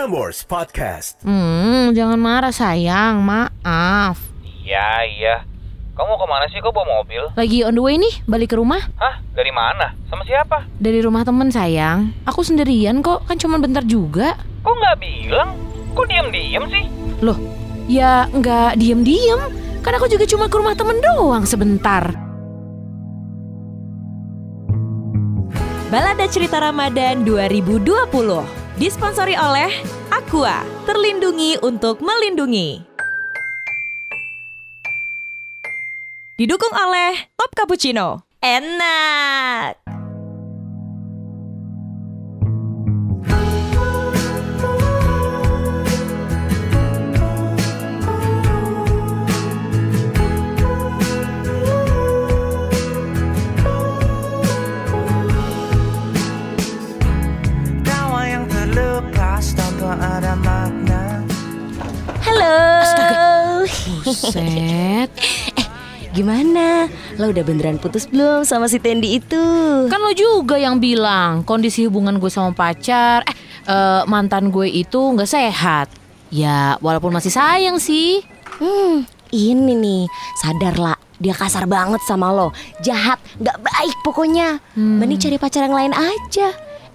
[0.00, 1.20] Prambors Podcast.
[1.28, 4.16] Hmm, jangan marah sayang, maaf.
[4.64, 5.36] Iya, iya.
[5.92, 6.56] Kamu mau ke mana sih?
[6.56, 7.28] Kok bawa mobil?
[7.36, 8.80] Lagi on the way nih, balik ke rumah.
[8.96, 9.20] Hah?
[9.36, 9.92] Dari mana?
[10.08, 10.64] Sama siapa?
[10.80, 12.16] Dari rumah temen sayang.
[12.24, 14.40] Aku sendirian kok, kan cuma bentar juga.
[14.64, 15.52] Kok nggak bilang?
[15.92, 16.84] Kok diem-diem sih?
[17.20, 17.36] Loh,
[17.84, 19.52] ya nggak diem-diem.
[19.84, 22.08] Kan aku juga cuma ke rumah temen doang sebentar.
[25.92, 29.68] Balada Cerita Ramadan 2020 disponsori oleh
[30.08, 32.80] Aqua, terlindungi untuk melindungi.
[36.40, 38.24] Didukung oleh Top Cappuccino.
[38.40, 39.79] Enak.
[64.30, 65.10] Set,
[66.10, 66.90] Gimana?
[67.22, 69.44] Lo udah beneran putus belum sama si Tendi itu?
[69.86, 73.36] kan lo juga yang bilang kondisi hubungan gue sama pacar, eh
[73.70, 75.86] eh, mantan gue itu nggak sehat.
[76.30, 78.22] Ya, walaupun masih sayang sih.
[78.58, 80.02] Hmm, ini nih,
[80.42, 80.98] sadar lah.
[81.20, 82.48] Dia kasar banget sama lo,
[82.80, 84.56] jahat, gak baik pokoknya.
[84.72, 86.48] Mending cari pacar yang lain aja.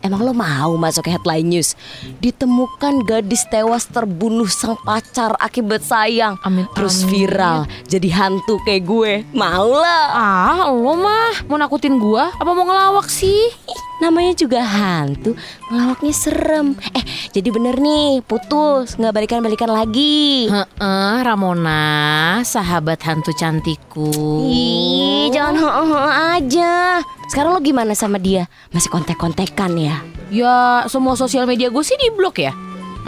[0.05, 1.73] Emang lo mau masuk ke headline news?
[2.21, 6.37] Ditemukan gadis tewas terbunuh sang pacar akibat sayang.
[6.45, 7.09] Amin, Terus amin.
[7.09, 9.13] viral, jadi hantu kayak gue.
[9.33, 10.05] Mau lah.
[10.13, 12.21] Ah, lo mah mau nakutin gue?
[12.21, 13.49] Apa mau ngelawak sih?
[13.95, 15.39] Namanya juga hantu,
[15.71, 16.75] ngelawaknya serem.
[16.91, 20.51] Eh, jadi bener nih, putus, nggak balikan-balikan lagi.
[20.51, 24.11] Heeh, Ramona, sahabat hantu cantikku.
[24.51, 26.99] Ih, jangan heeh aja.
[27.31, 28.51] Sekarang lo gimana sama dia?
[28.75, 30.03] Masih kontek-kontekan ya?
[30.27, 32.51] Ya, semua sosial media gue sih di blok ya.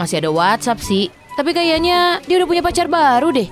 [0.00, 1.12] Masih ada WhatsApp sih.
[1.36, 3.46] Tapi kayaknya dia udah punya pacar baru deh.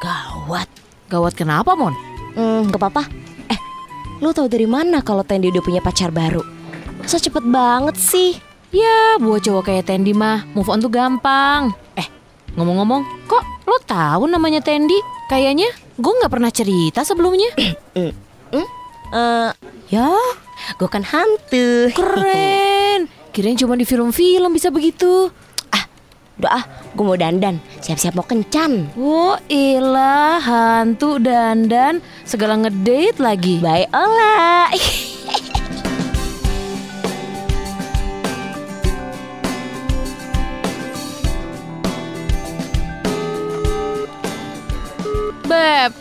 [0.00, 0.70] Gawat.
[1.10, 1.92] Gawat kenapa, Mon?
[2.38, 3.25] Hmm, gak apa-apa.
[4.16, 6.40] Lo tahu dari mana kalau Tendi udah punya pacar baru?
[7.04, 8.40] Masa cepet banget sih?
[8.72, 11.76] Ya, buat cowok kayak Tendi mah, move on tuh gampang.
[12.00, 12.08] Eh,
[12.56, 14.96] ngomong-ngomong, kok lo tahu namanya Tendi?
[15.28, 15.68] Kayaknya
[16.00, 17.52] gue nggak pernah cerita sebelumnya.
[19.06, 19.50] Eh,
[19.86, 20.10] ya,
[20.82, 21.94] gue kan hantu.
[21.94, 23.06] Keren.
[23.30, 25.30] Kirain cuma di film-film bisa begitu.
[26.36, 27.56] Ah, udah ah, gue mau dandan.
[27.80, 28.92] Siap-siap mau kencan.
[28.92, 33.56] Oh, ilah hantu dandan segala ngedate lagi.
[33.56, 34.68] Bye, Ola.
[45.48, 45.96] Beb,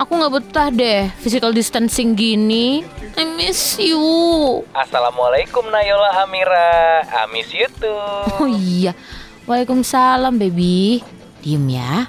[0.00, 2.88] aku nggak betah deh physical distancing gini.
[3.20, 4.00] I miss you.
[4.72, 7.04] Assalamualaikum Nayola Amira.
[7.04, 8.00] I miss you too.
[8.40, 8.96] Oh iya,
[9.44, 11.04] Waalaikumsalam baby.
[11.44, 12.08] Diem ya.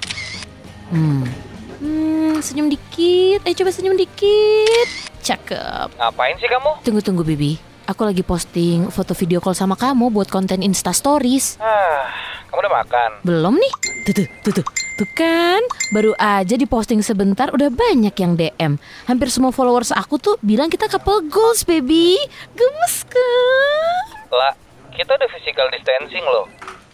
[0.88, 1.28] Hmm.
[1.76, 3.44] Hmm, senyum dikit.
[3.44, 4.88] Eh coba senyum dikit.
[5.20, 6.00] Cakep.
[6.00, 6.80] Ngapain sih kamu?
[6.80, 7.60] Tunggu tunggu baby.
[7.92, 11.60] Aku lagi posting foto video call sama kamu buat konten Insta Stories.
[11.60, 12.08] Ah,
[12.48, 13.10] kamu udah makan?
[13.22, 13.72] Belum nih?
[14.08, 14.66] Tuh tuh tuh tuh.
[14.96, 15.60] Tuh kan,
[15.92, 18.80] baru aja diposting sebentar udah banyak yang DM.
[19.04, 22.16] Hampir semua followers aku tuh bilang kita couple goals, baby.
[22.56, 24.04] Gemes kan?
[24.32, 24.56] Lah,
[24.96, 26.48] kita udah physical distancing loh.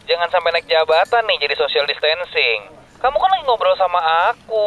[0.07, 2.71] Jangan sampai naik jabatan nih jadi social distancing.
[2.99, 3.99] Kamu kan lagi ngobrol sama
[4.31, 4.67] aku.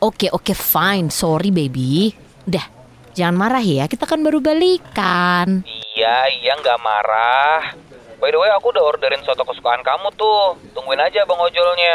[0.00, 2.12] Oke oke fine, sorry baby.
[2.48, 2.64] Udah,
[3.12, 5.64] jangan marah ya, kita kan baru balikan.
[5.96, 7.76] Iya, iya nggak marah.
[8.16, 10.56] By the way, aku udah orderin soto kesukaan kamu tuh.
[10.72, 11.94] Tungguin aja bang ojolnya.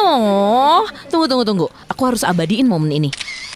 [0.00, 1.66] Oh, tunggu tunggu tunggu.
[1.92, 3.10] Aku harus abadiin momen ini.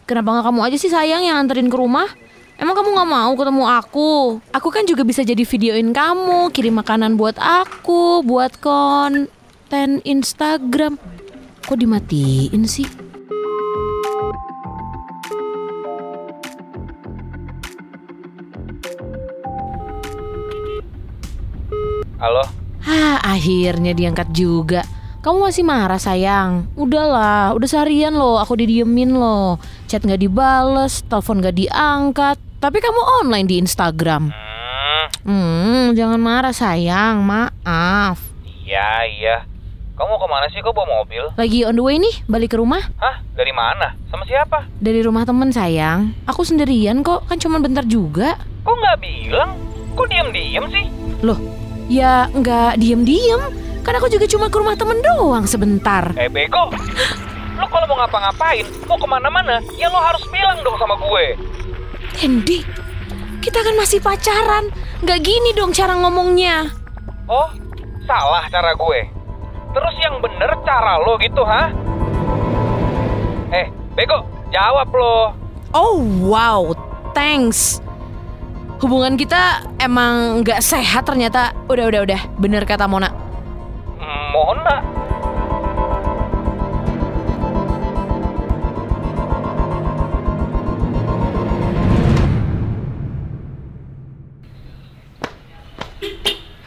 [0.04, 2.12] Kenapa nggak kamu aja sih sayang yang anterin ke rumah?
[2.62, 4.10] Emang kamu nggak mau ketemu aku?
[4.54, 10.94] Aku kan juga bisa jadi videoin kamu, kirim makanan buat aku, buat konten Instagram.
[11.66, 12.86] Kok dimatiin sih?
[22.22, 22.46] Halo?
[22.86, 24.86] Hah, akhirnya diangkat juga.
[25.18, 26.70] Kamu masih marah sayang?
[26.78, 29.58] Udahlah, udah seharian loh aku didiemin loh.
[29.90, 32.51] Chat nggak dibales, telepon nggak diangkat.
[32.62, 34.30] Tapi kamu online di Instagram.
[34.30, 38.22] Hmm, Hmm, jangan marah sayang, maaf.
[38.62, 39.36] iya, iya.
[39.92, 40.58] Kamu mau ke mana sih?
[40.58, 41.26] Kok bawa mobil?
[41.34, 42.86] Lagi on the way nih, balik ke rumah.
[42.96, 43.18] Hah?
[43.32, 43.98] Dari mana?
[44.08, 44.66] Sama siapa?
[44.78, 46.14] Dari rumah temen sayang.
[46.24, 48.38] Aku sendirian kok, kan cuma bentar juga.
[48.62, 49.58] Kok nggak bilang?
[49.92, 50.86] Kok diem-diem sih?
[51.20, 51.38] Loh,
[51.86, 53.42] ya nggak diem-diem.
[53.82, 56.14] Kan aku juga cuma ke rumah temen doang sebentar.
[56.14, 56.70] Eh bego,
[57.58, 61.34] lo kalau mau ngapa-ngapain, mau ke mana-mana, ya lo harus bilang dong sama gue.
[62.12, 62.62] Tendi,
[63.40, 64.68] kita kan masih pacaran.
[65.02, 66.70] Nggak gini dong cara ngomongnya.
[67.26, 67.50] Oh,
[68.06, 69.00] salah cara gue.
[69.72, 71.72] Terus yang bener cara lo gitu, ha?
[73.50, 73.66] Eh,
[73.96, 74.22] Bego,
[74.52, 75.32] jawab lo.
[75.72, 75.96] Oh
[76.28, 76.76] wow,
[77.16, 77.80] thanks.
[78.84, 81.56] Hubungan kita emang nggak sehat ternyata.
[81.72, 83.08] Udah udah udah, bener kata Mona.
[84.32, 84.91] Mona.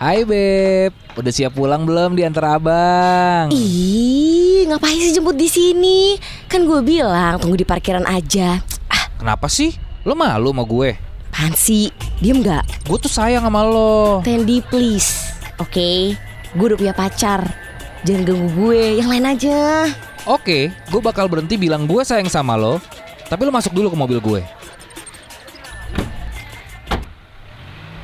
[0.06, 3.50] Hai Beb, udah siap pulang belum di antar abang?
[3.50, 6.14] Ih, ngapain sih jemput di sini?
[6.46, 8.62] Kan gue bilang tunggu di parkiran aja.
[8.86, 9.74] Ah, Kenapa sih?
[10.06, 10.94] Lo malu sama gue?
[11.34, 11.90] apaan sih?
[12.22, 12.86] Diem nggak?
[12.86, 14.22] Gue tuh sayang sama lo.
[14.22, 15.34] Tandy please.
[15.58, 16.14] Oke,
[16.54, 17.42] gue udah punya pacar.
[18.06, 19.90] Jangan ganggu gue, yang lain aja.
[20.30, 22.78] Oke, gue bakal berhenti bilang gue sayang sama lo.
[23.26, 24.42] Tapi lo masuk dulu ke mobil gue.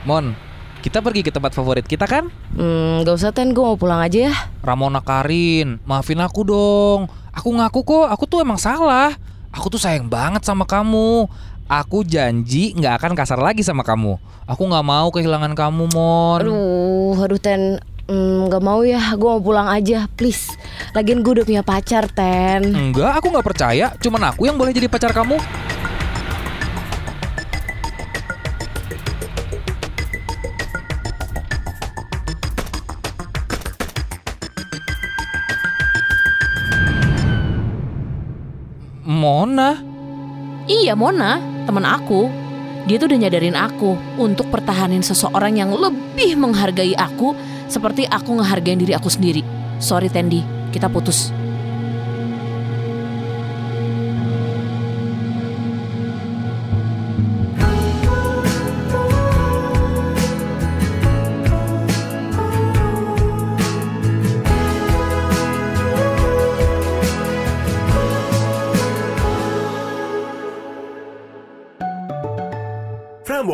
[0.01, 0.33] Mon,
[0.81, 2.27] kita pergi ke tempat favorit kita kan?
[2.57, 4.35] Hmm, gak usah Ten, gue mau pulang aja ya.
[4.65, 7.05] Ramona Karin, maafin aku dong.
[7.31, 9.13] Aku ngaku kok, aku tuh emang salah.
[9.53, 11.29] Aku tuh sayang banget sama kamu.
[11.71, 14.19] Aku janji nggak akan kasar lagi sama kamu.
[14.43, 16.39] Aku nggak mau kehilangan kamu, Mon.
[16.43, 17.79] Aduh, aduh Ten,
[18.11, 20.51] hmm, gak mau ya, gue mau pulang aja, please.
[20.91, 22.75] Lagian gue udah punya pacar, Ten.
[22.75, 23.95] Enggak, aku nggak percaya.
[24.03, 25.39] Cuman aku yang boleh jadi pacar kamu.
[39.21, 39.77] Mona,
[40.65, 41.37] Iya Mona,
[41.69, 42.25] teman aku.
[42.89, 47.37] Dia tuh udah nyadarin aku untuk pertahanin seseorang yang lebih menghargai aku
[47.69, 49.45] seperti aku ngehargain diri aku sendiri.
[49.77, 50.41] Sorry Tendi,
[50.73, 51.29] kita putus.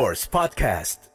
[0.08, 1.07] Prambors Podcast.